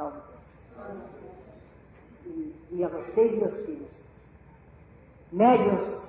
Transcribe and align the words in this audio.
Salve 0.00 0.18
Deus. 0.78 1.10
E, 2.24 2.54
e 2.70 2.84
a 2.84 2.88
vocês, 2.88 3.34
meus 3.34 3.54
filhos, 3.66 3.90
médiuns, 5.30 6.08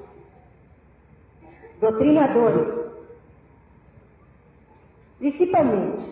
doutrinadores, 1.82 2.90
principalmente, 5.20 6.10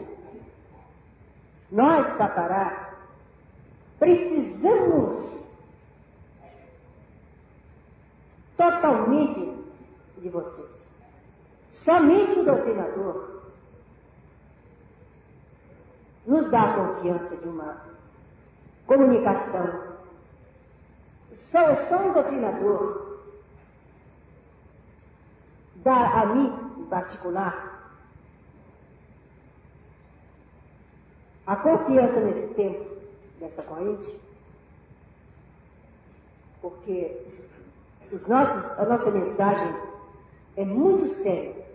nós, 1.71 2.05
Sapará, 2.17 2.95
precisamos 3.97 5.41
totalmente 8.57 9.53
de 10.17 10.27
vocês. 10.27 10.85
Somente 11.71 12.39
o 12.39 12.43
doutrinador 12.43 13.38
nos 16.29 16.47
dá 16.51 16.61
a 16.61 16.73
confiança 16.75 17.35
de 17.37 17.47
uma 17.47 17.81
comunicação. 18.85 19.97
Só, 21.35 21.75
só 21.87 21.97
um 21.97 22.13
doutrinador 22.13 23.17
dá 25.77 26.21
a 26.21 26.25
mim, 26.27 26.53
em 26.77 26.85
particular, 26.85 27.95
a 31.47 31.55
confiança 31.55 32.19
nesse 32.19 32.53
tempo, 32.53 32.85
dessa 33.39 33.63
corrente, 33.63 34.15
porque 36.61 37.25
os 38.11 38.23
nossos, 38.27 38.71
a 38.77 38.85
nossa 38.85 39.09
mensagem 39.09 39.75
é 40.57 40.63
muito 40.63 41.07
séria. 41.23 41.65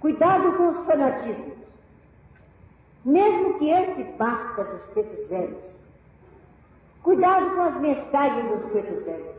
Cuidado 0.00 0.56
com 0.56 0.70
os 0.70 0.84
fanatismos. 0.84 1.57
Mesmo 3.08 3.58
que 3.58 3.70
esse 3.70 4.04
parta 4.18 4.64
dos 4.64 4.82
pretos 4.92 5.26
velhos. 5.28 5.64
Cuidado 7.02 7.54
com 7.54 7.62
as 7.62 7.80
mensagens 7.80 8.50
dos 8.50 8.70
pretos 8.70 9.02
velhos. 9.02 9.36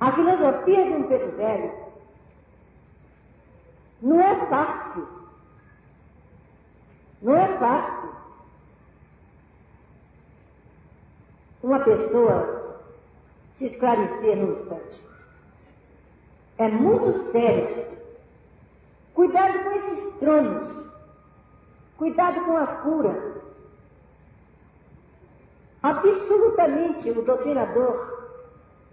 A 0.00 0.10
filosofia 0.12 0.84
de 0.84 0.92
um 0.94 1.02
preto 1.02 1.36
velho 1.36 1.70
não 4.00 4.22
é 4.22 4.46
fácil. 4.46 5.06
Não 7.20 7.36
é 7.36 7.58
fácil. 7.58 8.10
Uma 11.62 11.80
pessoa 11.80 12.80
se 13.52 13.66
esclarecer 13.66 14.34
num 14.34 14.54
instante. 14.54 15.06
É 16.56 16.68
muito 16.68 17.30
sério 17.32 17.99
Cuidado 19.14 19.58
com 19.62 19.70
esses 19.72 20.14
tronos. 20.18 20.90
Cuidado 21.96 22.44
com 22.44 22.56
a 22.56 22.66
cura. 22.66 23.42
Absolutamente 25.82 27.10
o 27.10 27.22
doutrinador 27.22 28.20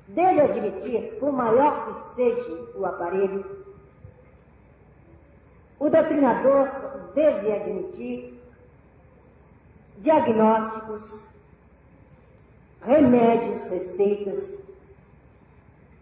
deve 0.08 0.42
admitir, 0.42 1.18
por 1.20 1.34
maior 1.34 1.86
que 1.86 2.16
seja 2.16 2.70
o 2.76 2.86
aparelho, 2.86 3.46
o 5.80 5.90
doutrinador 5.90 6.70
deve 7.14 7.54
admitir 7.54 8.42
diagnósticos, 9.98 11.28
remédios, 12.82 13.68
receitas, 13.68 14.60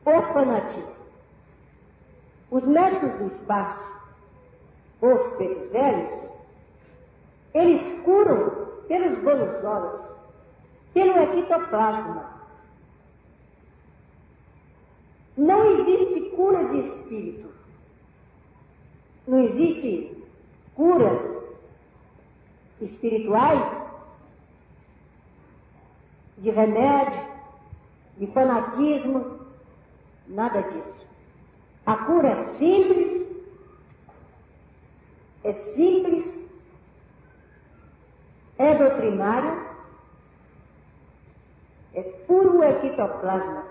orfanatismo. 0.05 1.05
Os 2.51 2.63
médicos 2.63 3.13
do 3.15 3.27
espaço 3.27 3.94
os 5.13 5.37
velhos, 5.71 6.29
eles 7.53 7.93
curam 8.03 8.67
pelos 8.87 9.17
bonusolos, 9.19 10.01
pelo 10.93 11.17
ectoplasma. 11.17 12.35
Não 15.37 15.65
existe 15.65 16.21
cura 16.31 16.65
de 16.65 16.79
espírito. 16.79 17.49
Não 19.27 19.39
existe 19.43 20.23
curas 20.75 21.19
espirituais 22.81 23.81
de 26.37 26.51
remédio, 26.51 27.23
de 28.17 28.27
fanatismo, 28.27 29.39
nada 30.27 30.61
disso. 30.61 31.05
A 31.85 31.95
cura 31.97 32.29
é 32.29 32.43
simples 32.53 33.14
é 35.45 35.53
simples, 35.53 36.47
é 38.57 38.73
doutrinário, 38.73 39.63
é 41.93 42.01
puro 42.01 42.63
ectoplasma. 42.63 43.63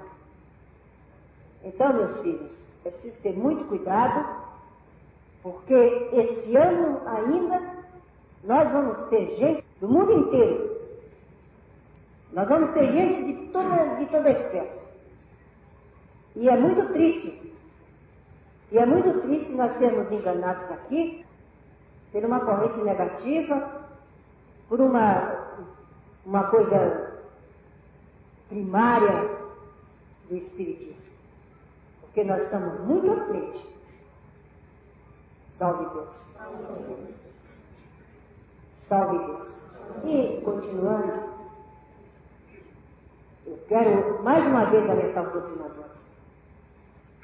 Então, 1.64 1.92
meus 1.94 2.16
filhos, 2.20 2.52
é 2.84 2.90
preciso 2.90 3.20
ter 3.22 3.36
muito 3.36 3.64
cuidado, 3.64 4.24
porque 5.42 5.74
esse 6.12 6.54
ano 6.56 7.00
ainda 7.06 7.60
nós 8.44 8.70
vamos 8.70 9.08
ter 9.08 9.34
gente 9.34 9.64
do 9.80 9.88
mundo 9.88 10.12
inteiro. 10.12 10.80
Nós 12.32 12.48
vamos 12.48 12.70
ter 12.70 12.86
gente 12.92 13.32
de 13.32 13.48
toda, 13.48 13.96
de 13.96 14.06
toda 14.06 14.30
espécie. 14.30 14.88
E 16.36 16.48
é 16.48 16.56
muito 16.56 16.92
triste. 16.92 17.52
E 18.70 18.78
é 18.78 18.86
muito 18.86 19.22
triste 19.22 19.50
nós 19.52 19.72
sermos 19.72 20.10
enganados 20.12 20.70
aqui 20.70 21.23
por 22.14 22.24
uma 22.24 22.38
corrente 22.38 22.78
negativa, 22.80 23.82
por 24.68 24.80
uma, 24.80 25.48
uma 26.24 26.44
coisa 26.44 27.12
primária 28.48 29.30
do 30.28 30.36
Espiritismo. 30.36 30.94
Porque 32.02 32.22
nós 32.22 32.44
estamos 32.44 32.78
muito 32.82 33.10
à 33.10 33.24
frente. 33.24 33.68
Salve 35.54 35.86
Deus. 35.86 36.30
Salve 38.78 39.18
Deus. 39.18 39.50
E, 40.04 40.40
continuando, 40.44 41.30
eu 43.44 43.58
quero 43.66 44.22
mais 44.22 44.46
uma 44.46 44.66
vez 44.66 44.88
alertar 44.88 45.26
os 45.26 45.32
doutrinadores. 45.32 45.90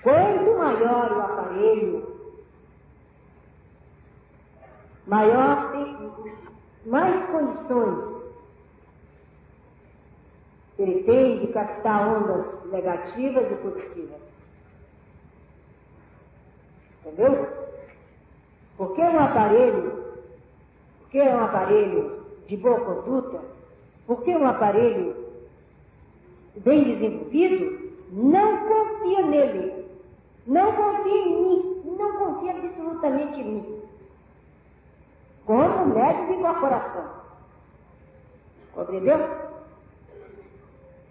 Quanto 0.02 0.58
maior 0.58 1.12
o 1.12 1.20
aparelho 1.20 2.19
maior 5.10 5.72
mais 6.86 7.26
condições 7.26 8.30
ele 10.78 11.02
tem 11.02 11.40
de 11.40 11.48
captar 11.48 12.08
ondas 12.08 12.64
negativas 12.66 13.50
e 13.50 13.54
positivas. 13.56 14.20
Entendeu? 17.04 17.46
Porque 18.78 19.02
um 19.02 19.18
aparelho, 19.18 20.04
porque 21.00 21.18
é 21.18 21.34
um 21.34 21.44
aparelho 21.44 22.24
de 22.46 22.56
boa 22.56 22.80
conduta, 22.80 23.42
porque 24.06 24.34
um 24.34 24.46
aparelho 24.46 25.14
bem 26.56 26.84
desenvolvido, 26.84 27.92
não 28.10 28.66
confia 28.66 29.26
nele. 29.26 29.84
Não 30.46 30.72
confia 30.72 31.12
em 31.12 31.42
mim. 31.42 31.82
Não 31.98 32.16
confia 32.16 32.52
absolutamente 32.52 33.40
em 33.40 33.44
mim 33.44 33.79
como 35.50 35.86
médico 35.86 36.26
de 36.28 36.34
incorporação. 36.34 37.10
Compreendeu? 38.72 39.18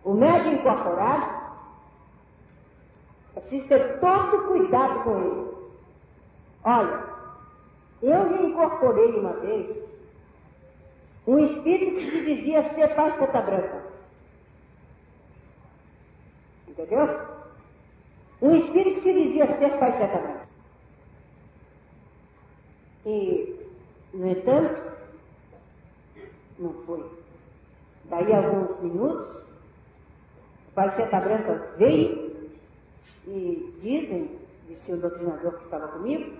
O 0.06 0.14
médico 0.14 0.56
incorporado 0.56 1.42
é 3.36 3.40
preciso 3.42 3.68
ter 3.68 4.00
todo 4.00 4.48
cuidado 4.48 5.04
com 5.04 5.20
ele. 5.20 5.58
Olha, 6.64 7.04
eu 8.02 8.30
já 8.30 8.42
incorporei 8.42 9.20
uma 9.20 9.34
vez 9.34 9.76
um 11.28 11.38
espírito 11.40 11.98
que 11.98 12.10
se 12.10 12.24
dizia 12.24 12.64
ser 12.74 12.96
pai 12.96 13.12
Santa 13.20 13.42
Branca. 13.42 13.84
Entendeu? 16.66 17.28
Um 18.42 18.56
espírito 18.56 18.96
que 18.96 19.02
se 19.02 19.14
dizia 19.14 19.48
ser 19.58 19.78
pai 19.80 19.92
Santa 19.92 20.18
Branca. 20.18 20.48
E 23.06 23.69
no 24.14 24.28
entanto, 24.28 24.82
não 26.58 26.74
foi. 26.86 27.06
Daí 28.06 28.34
alguns 28.34 28.80
minutos, 28.82 29.38
o 30.70 30.72
pai 30.74 30.90
Seta 30.92 31.20
Branca 31.20 31.74
veio 31.78 32.50
e 33.28 33.78
dizem, 33.82 34.40
disse 34.68 34.92
o 34.92 34.98
doutrinador 34.98 35.54
que 35.54 35.66
estava 35.66 35.88
comigo, 35.90 36.32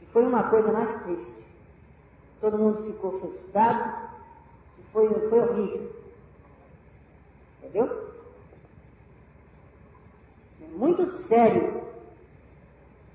que 0.00 0.06
foi 0.06 0.24
uma 0.24 0.44
coisa 0.44 0.72
mais 0.72 1.02
triste. 1.02 1.44
Todo 2.40 2.58
mundo 2.58 2.84
ficou 2.84 3.20
frustrado, 3.20 4.08
e 4.78 4.82
foi, 4.92 5.08
foi 5.28 5.40
horrível. 5.40 5.90
Entendeu? 7.62 8.08
É 10.62 10.76
muito 10.76 11.06
sério. 11.08 11.82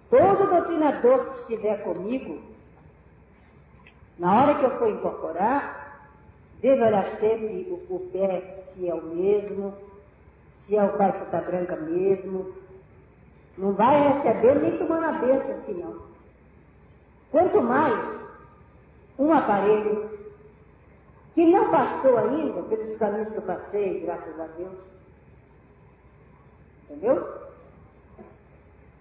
Todo 0.09 0.49
doutrinador 0.49 1.25
que 1.29 1.37
estiver 1.37 1.83
comigo 1.83 2.50
Na 4.21 4.39
hora 4.39 4.53
que 4.53 4.63
eu 4.63 4.77
for 4.77 4.87
incorporar, 4.87 5.99
devo 6.61 6.85
olhar 6.85 7.05
sempre 7.19 7.67
o, 7.71 7.95
o 7.95 7.99
pé 8.13 8.53
se 8.55 8.87
é 8.87 8.93
o 8.93 9.01
mesmo, 9.01 9.73
se 10.59 10.77
é 10.77 10.83
o 10.83 10.95
pai 10.95 11.11
Santa 11.13 11.41
Branca 11.41 11.75
mesmo. 11.77 12.53
Não 13.57 13.73
vai 13.73 13.99
receber 14.09 14.59
nem 14.59 14.77
tomando 14.77 15.05
a 15.05 15.11
benção 15.13 15.55
assim 15.55 15.73
não. 15.73 16.03
Quanto 17.31 17.63
mais 17.63 18.27
um 19.17 19.33
aparelho 19.33 20.11
que 21.33 21.43
não 21.43 21.71
passou 21.71 22.15
ainda 22.19 22.61
pelos 22.61 22.95
caminhos 22.97 23.29
que 23.29 23.37
eu 23.37 23.41
passei, 23.41 24.01
graças 24.01 24.39
a 24.39 24.45
Deus. 24.55 24.77
Entendeu? 26.83 27.27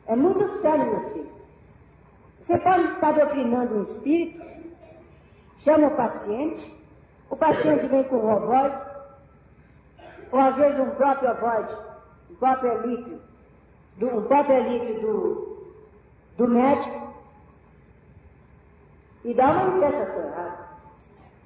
É 0.06 0.17
muito 0.17 0.49
sério, 0.62 0.87
meus 0.87 1.12
filhos. 1.12 1.28
Você 2.40 2.56
pode 2.56 2.84
estar 2.84 3.12
doutrinando 3.12 3.75
um 3.75 3.82
espírito, 3.82 4.60
chama 5.61 5.89
o 5.89 5.97
paciente, 5.97 6.75
o 7.29 7.37
paciente 7.37 7.87
vem 7.87 8.05
com 8.05 8.17
um 8.17 8.37
ovoide, 8.37 8.77
ou 10.33 10.41
às 10.41 10.57
vezes 10.57 10.81
um 10.81 10.91
próprio 10.91 11.31
ovoide, 11.31 11.77
um 12.31 12.35
próprio 12.37 12.73
elite, 12.73 13.19
do, 13.97 14.19
um 14.19 14.25
próprio 14.25 14.57
elite 14.57 15.01
do, 15.01 15.73
do 16.37 16.49
médico, 16.49 17.11
e 19.25 19.35
dá 19.35 19.51
uma 19.51 19.65
manifestação 19.65 20.25
errada. 20.25 20.71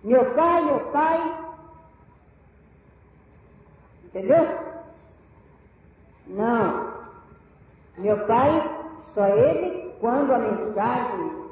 Meu 0.05 0.35
pai, 0.35 0.63
meu 0.63 0.81
pai. 0.91 1.45
Entendeu? 4.05 4.59
Não. 6.29 6.95
Meu 7.99 8.27
pai, 8.27 8.91
só 9.13 9.27
ele 9.27 9.93
quando 10.01 10.33
a 10.33 10.39
mensagem 10.39 11.44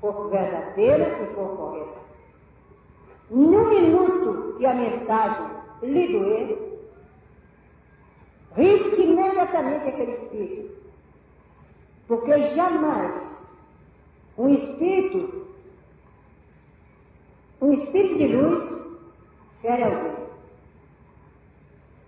for 0.00 0.30
verdadeira 0.30 1.22
e 1.22 1.34
for 1.34 1.56
correta. 1.56 2.00
No 3.30 3.68
minuto 3.68 4.56
que 4.58 4.66
a 4.66 4.74
mensagem 4.74 5.46
lhe 5.82 6.08
doer, 6.08 6.58
risque 8.56 9.02
imediatamente 9.02 9.88
aquele 9.88 10.12
espírito. 10.12 10.80
Porque 12.08 12.42
jamais 12.54 13.46
um 14.36 14.48
espírito 14.48 15.40
um 17.60 17.72
espírito 17.72 18.16
de 18.16 18.26
luz 18.28 18.82
fere 19.60 19.84
alguém. 19.84 20.16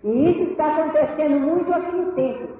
E 0.03 0.29
isso 0.29 0.43
está 0.43 0.75
acontecendo 0.75 1.39
muito 1.39 1.71
aqui 1.71 1.95
no 1.95 2.11
templo. 2.13 2.57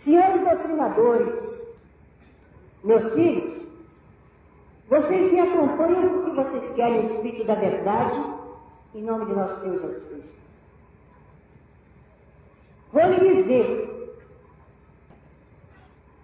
Senhores 0.00 0.40
doutrinadores, 0.44 1.66
meus 2.82 3.12
filhos, 3.12 3.66
vocês 4.88 5.32
me 5.32 5.40
acompanham 5.40 6.08
porque 6.10 6.30
vocês 6.30 6.70
querem 6.74 7.00
o 7.00 7.12
Espírito 7.12 7.44
da 7.44 7.54
Verdade, 7.54 8.20
em 8.94 9.02
nome 9.02 9.26
de 9.26 9.32
nosso 9.32 9.60
Senhor 9.60 9.80
Jesus 9.80 10.04
Cristo. 10.04 10.42
Vou 12.92 13.06
lhe 13.06 13.20
dizer, 13.20 14.18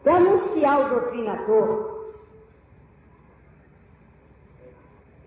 para 0.02 0.16
anunciar 0.16 0.80
o 0.80 0.88
doutrinador, 0.90 1.98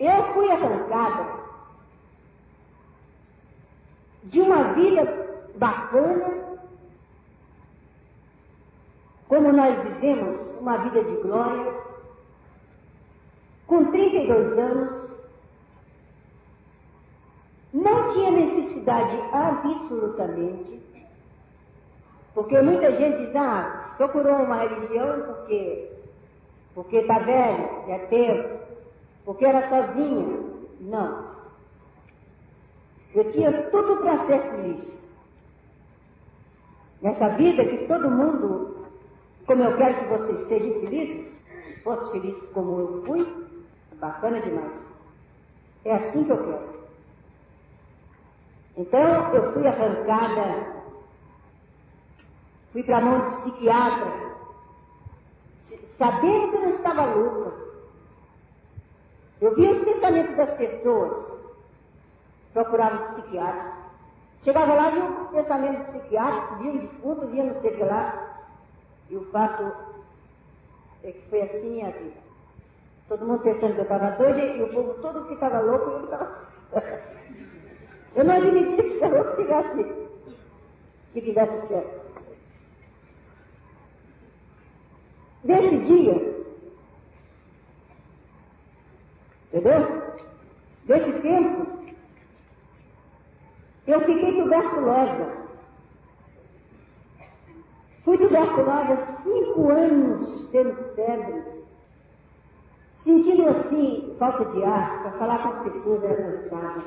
Eu 0.01 0.33
fui 0.33 0.51
arrancada 0.51 1.41
de 4.23 4.41
uma 4.41 4.73
vida 4.73 5.05
bacana, 5.57 6.40
como 9.31 9.53
nós 9.53 9.81
dizemos, 9.83 10.41
uma 10.59 10.75
vida 10.79 11.05
de 11.05 11.15
glória, 11.21 11.73
com 13.65 13.85
32 13.85 14.59
anos, 14.59 15.09
não 17.71 18.09
tinha 18.09 18.29
necessidade 18.29 19.17
absolutamente, 19.31 20.81
porque 22.33 22.59
muita 22.61 22.91
gente 22.91 23.25
diz, 23.25 23.35
ah, 23.37 23.93
procurou 23.95 24.35
uma 24.35 24.57
religião 24.57 25.21
porque 25.21 25.89
porque 26.75 26.97
está 26.97 27.19
velho, 27.19 27.69
é 27.87 27.99
tempo, 27.99 28.59
porque 29.23 29.45
era 29.45 29.69
sozinha. 29.69 30.39
Não. 30.81 31.31
Eu 33.15 33.31
tinha 33.31 33.69
tudo 33.69 33.97
para 33.97 34.25
ser 34.25 34.41
feliz. 34.41 35.03
Nessa 37.01 37.29
vida 37.29 37.65
que 37.65 37.87
todo 37.87 38.09
mundo, 38.09 38.80
como 39.45 39.63
eu 39.63 39.77
quero 39.77 39.95
que 39.95 40.05
vocês 40.05 40.47
sejam 40.47 40.79
felizes, 40.81 41.39
fossem 41.83 42.11
felizes 42.11 42.49
como 42.53 42.79
eu 42.79 43.03
fui, 43.05 43.47
bacana 43.95 44.41
demais. 44.41 44.81
É 45.85 45.93
assim 45.93 46.23
que 46.23 46.31
eu 46.31 46.37
quero. 46.37 46.71
Então 48.77 49.33
eu 49.33 49.53
fui 49.53 49.67
arrancada, 49.67 50.73
fui 52.71 52.83
para 52.83 52.97
a 52.97 53.01
mão 53.01 53.29
de 53.29 53.35
psiquiatra, 53.35 54.31
sabendo 55.97 56.49
que 56.49 56.57
eu 56.57 56.61
não 56.61 56.69
estava 56.69 57.05
louca. 57.05 57.51
Eu 59.41 59.55
via 59.55 59.71
os 59.71 59.81
pensamentos 59.81 60.35
das 60.35 60.53
pessoas, 60.53 61.31
procurava 62.53 63.03
um 63.03 63.13
psiquiatra. 63.13 63.71
Chegava 64.43 64.73
lá, 64.73 64.89
via 64.89 65.03
o 65.03 65.27
pensamento 65.27 65.77
do 65.77 65.91
psiquiatra, 65.91 66.55
via 66.57 66.71
um 66.71 66.77
defunto, 66.77 67.27
via 67.27 67.43
não 67.43 67.55
sei 67.55 67.71
o 67.71 67.77
que 67.77 67.83
lá. 67.83 68.30
E 69.11 69.15
o 69.17 69.25
fato 69.25 69.73
é 71.03 71.11
que 71.11 71.29
foi 71.29 71.41
assim 71.41 71.69
minha 71.69 71.91
vida. 71.91 72.21
Todo 73.09 73.25
mundo 73.25 73.43
pensando 73.43 73.73
que 73.73 73.79
eu 73.79 73.83
estava 73.83 74.11
doida 74.11 74.39
e 74.39 74.63
o 74.63 74.69
povo 74.69 74.93
todo 75.01 75.27
que 75.27 75.33
estava 75.33 75.59
louco 75.59 75.89
e 75.89 75.93
eu 75.93 76.03
estava. 76.05 76.47
eu 78.15 78.23
não 78.23 78.33
admitia 78.33 78.83
que 78.83 79.05
o 79.05 79.09
louco 79.09 79.35
tivesse, 79.35 80.07
que 81.11 81.21
tivesse 81.21 81.67
certo. 81.67 82.01
Nesse 85.43 85.77
dia, 85.79 86.31
Entendeu? 89.53 90.01
Desse 90.85 91.11
tempo, 91.19 91.67
eu 93.85 93.99
fiquei 93.99 94.41
tuberculosa. 94.41 95.40
Fui 98.03 98.17
tuberculosa 98.17 98.97
cinco 99.23 99.69
anos 99.69 100.47
tendo 100.51 100.73
febre, 100.95 101.43
sentindo 103.03 103.47
assim 103.49 104.15
falta 104.17 104.45
de 104.45 104.63
ar, 104.63 105.01
para 105.03 105.11
falar 105.11 105.43
com 105.43 105.49
as 105.49 105.73
pessoas 105.73 106.03
era 106.03 106.15
cansada. 106.15 106.81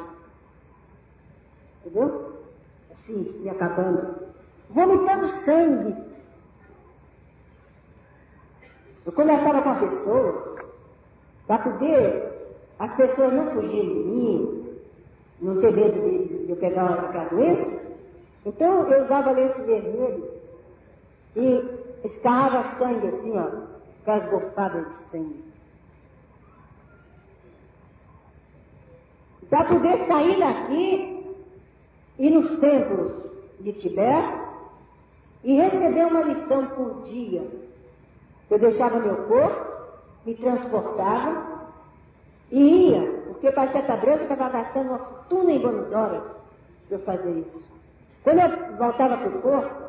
Entendeu? 1.81 2.33
Assim, 2.93 3.41
me 3.41 3.49
acabando. 3.49 4.25
Vomitando 4.71 5.27
sangue. 5.29 5.95
Eu 9.07 9.13
conversava 9.13 9.63
com 9.63 9.69
a 9.69 9.75
pessoa 9.75 10.57
para 11.47 11.59
poder 11.59 12.35
as 12.79 12.93
pessoas 12.97 13.33
não 13.33 13.51
fugiam 13.53 13.87
de 13.87 13.95
mim, 13.95 14.79
não 15.41 15.61
ter 15.61 15.73
medo 15.73 16.01
de, 16.01 16.45
de 16.47 16.51
eu 16.51 16.57
pegar 16.57 16.85
uma 16.85 17.25
doença. 17.27 17.81
Então 18.45 18.91
eu 18.91 19.05
usava 19.05 19.31
lenço 19.31 19.63
vermelho 19.63 20.44
e 21.37 21.65
escarrava 22.05 22.79
sangue 22.79 23.09
assim, 23.09 23.37
ó, 23.37 23.49
aquelas 24.03 24.31
golfadas 24.31 24.87
de 24.89 25.05
sangue. 25.11 25.45
Para 29.51 29.65
poder 29.65 29.99
sair 30.07 30.39
daqui, 30.39 31.37
ir 32.19 32.31
nos 32.31 32.57
templos 32.59 33.13
de 33.61 33.73
Tibete 33.73 34.39
e 35.43 35.55
receber 35.57 36.07
uma 36.07 36.23
lição 36.23 36.67
por 36.69 37.03
dia. 37.03 37.47
Eu 38.51 38.59
deixava 38.59 38.99
meu 38.99 39.17
corpo, 39.25 39.73
me 40.25 40.35
transportava 40.35 41.55
e 42.51 42.91
ia, 42.91 43.23
porque 43.27 43.51
Pacheta 43.51 43.97
Branca 43.97 44.23
estava 44.23 44.51
gastando 44.51 44.89
uma 44.89 44.99
fortuna 44.99 45.53
em 45.53 45.59
Buenos 45.61 45.93
Aires 45.93 46.23
para 46.89 46.97
eu 46.97 46.99
fazer 47.01 47.31
isso. 47.39 47.63
Quando 48.23 48.41
eu 48.41 48.77
voltava 48.77 49.19
para 49.19 49.29
o 49.29 49.43
corpo, 49.43 49.84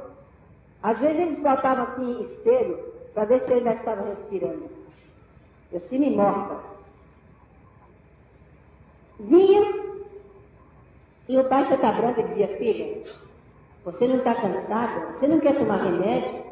às 0.85 0.99
vezes 0.99 1.19
eles 1.19 1.39
botavam 1.39 1.85
assim 1.85 2.21
espelho 2.21 2.77
para 3.15 3.25
ver 3.25 3.41
se 3.41 3.51
eu 3.51 3.57
ainda 3.57 3.73
estava 3.73 4.03
respirando. 4.03 4.69
Eu 5.71 5.81
me 5.89 6.15
morta. 6.15 6.59
Vinha 9.19 9.83
e 11.27 11.39
o 11.39 11.43
pai 11.45 11.67
Santa 11.69 11.91
Branca 11.91 12.21
dizia, 12.21 12.55
filha, 12.59 13.03
você 13.83 14.07
não 14.07 14.17
está 14.17 14.35
cansada? 14.35 15.07
Você 15.13 15.27
não 15.27 15.39
quer 15.39 15.57
tomar 15.57 15.77
remédio? 15.77 16.43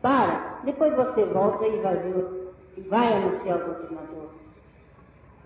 Para, 0.00 0.60
depois 0.62 0.94
você 0.94 1.24
volta 1.24 1.66
e 1.66 1.80
vai 1.80 1.96
ver, 1.96 2.54
e 2.76 2.80
vai 2.82 3.12
anunciar 3.12 3.58
o 3.58 3.64
doutrinador. 3.64 4.28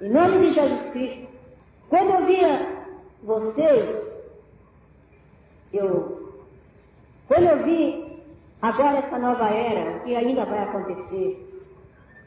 Em 0.02 0.10
nome 0.10 0.40
de 0.40 0.52
Jesus 0.52 0.90
Cristo. 0.90 1.28
Quando 1.88 2.10
eu 2.10 2.26
via 2.26 2.84
vocês, 3.22 4.06
eu, 5.72 6.30
quando 7.26 7.44
eu 7.44 7.64
vi 7.64 8.07
agora 8.62 8.98
essa 8.98 9.18
nova 9.18 9.48
era, 9.48 10.00
que 10.00 10.14
ainda 10.14 10.44
vai 10.44 10.62
acontecer, 10.64 11.44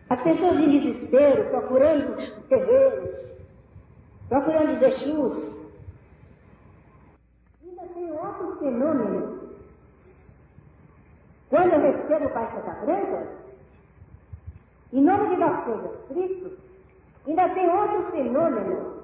As 0.09 0.21
pessoas 0.23 0.57
em 0.57 0.69
desespero, 0.69 1.50
procurando 1.51 2.17
terreiros, 2.50 3.31
procurando 4.27 4.73
os 4.73 4.81
Exus. 4.81 5.55
Ainda 7.63 7.83
tem 7.93 8.11
outro 8.11 8.57
fenômeno. 8.59 9.39
Quando 11.50 11.73
eu 11.73 11.79
recebo 11.79 12.25
o 12.25 12.29
Pai 12.29 12.51
Santa 12.51 12.71
Branca, 12.85 13.27
em 14.91 15.01
nome 15.01 15.29
de 15.29 15.38
nosso 15.38 15.63
Senhor 15.63 15.81
Jesus 15.81 16.03
Cristo, 16.03 16.57
ainda 17.25 17.47
tem 17.50 17.69
outro 17.69 18.11
fenômeno 18.11 19.03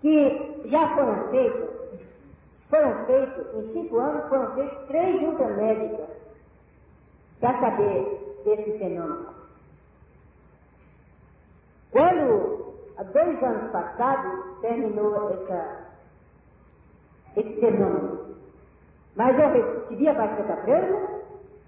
que 0.00 0.62
já 0.64 0.88
foram 0.96 1.28
feitos, 1.28 1.70
foram 2.68 3.06
feitos, 3.06 3.54
em 3.54 3.68
cinco 3.68 3.98
anos, 3.98 4.28
foram 4.28 4.54
feitos 4.56 4.88
três 4.88 5.20
juntas 5.20 5.56
médicas 5.56 6.17
para 7.40 7.54
saber 7.54 8.40
desse 8.44 8.78
fenômeno. 8.78 9.34
Quando, 11.90 12.74
há 12.96 13.02
dois 13.04 13.42
anos 13.42 13.68
passados, 13.68 14.60
terminou 14.60 15.30
essa, 15.30 15.86
esse 17.36 17.58
fenômeno, 17.60 18.36
mas 19.16 19.38
eu 19.38 19.50
recebi 19.50 20.08
a 20.08 20.14
placenta 20.14 20.56
branca, 20.56 21.22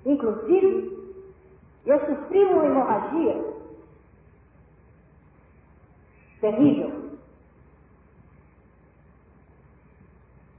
inclusive, 0.04 0.90
eu 1.86 1.98
sofri 1.98 2.44
uma 2.44 2.66
hemorragia 2.66 3.50
terrível. 6.40 7.10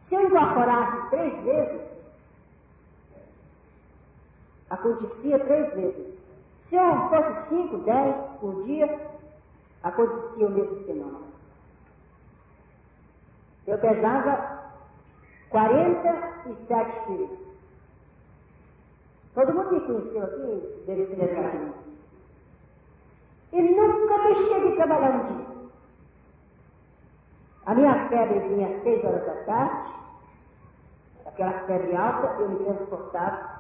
Se 0.04 0.16
eu 0.16 0.28
incorporasse 0.28 1.10
três 1.10 1.42
vezes, 1.42 1.91
acontecia 4.72 5.38
três 5.38 5.74
vezes. 5.74 6.08
Se 6.64 6.76
eu 6.76 7.10
fosse 7.10 7.50
cinco, 7.50 7.78
dez 7.80 8.16
por 8.40 8.64
dia, 8.64 9.12
acontecia 9.84 10.48
o 10.48 10.52
mesmo 10.52 10.84
fenômeno. 10.86 11.26
Eu 13.68 13.78
pesava 13.78 14.62
47 15.50 17.00
quilos. 17.06 17.52
Todo 19.36 19.54
mundo 19.54 19.72
me 19.74 19.82
conheceu 19.82 20.24
aqui, 20.24 20.84
deve 20.88 21.06
se 21.06 21.16
lembrar 21.16 21.52
de 21.52 21.58
mim. 21.58 21.74
E 23.54 23.62
nunca 23.62 24.24
deixei 24.24 24.70
de 24.70 24.76
trabalhar 24.78 25.12
um 25.12 25.36
dia. 25.36 25.52
A 27.66 27.76
minha 27.76 28.10
febre 28.10 28.40
vinha 28.40 28.70
às 28.70 28.76
seis 28.78 29.04
horas 29.04 29.26
da 29.26 29.36
tarde, 29.44 29.88
aquela 31.26 31.54
febre 31.66 31.96
alta, 31.96 32.42
eu 32.42 32.50
me 32.50 32.64
transportava 32.64 33.51